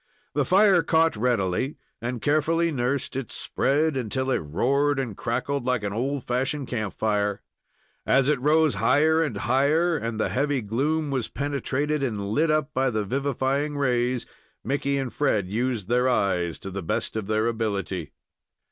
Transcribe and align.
The 0.33 0.45
fire 0.45 0.81
caught 0.81 1.15
readily, 1.15 1.77
and, 2.01 2.23
carefully 2.23 2.71
nursed, 2.71 3.15
it 3.15 3.31
spread 3.31 3.95
until 3.95 4.31
it 4.31 4.39
roared 4.39 4.97
and 4.97 5.15
crackled 5.15 5.63
like 5.63 5.83
an 5.83 5.93
old 5.93 6.23
fashioned 6.23 6.67
camp 6.69 6.95
fire. 6.95 7.43
As 8.03 8.27
it 8.27 8.41
rose 8.41 8.73
higher 8.73 9.21
and 9.21 9.37
higher, 9.37 9.95
and 9.95 10.19
the 10.19 10.29
heavy 10.29 10.63
gloom 10.63 11.11
was 11.11 11.27
penetrated 11.29 12.01
and 12.01 12.29
lit 12.31 12.49
up 12.49 12.73
by 12.73 12.89
the 12.89 13.05
vivifying 13.05 13.77
rays, 13.77 14.25
Mickey 14.63 14.97
and 14.97 15.13
Fred 15.13 15.47
used 15.47 15.87
their 15.87 16.09
eyes 16.09 16.57
to 16.57 16.71
the 16.71 16.81
best 16.81 17.15
of 17.15 17.27
their 17.27 17.45
ability. 17.45 18.11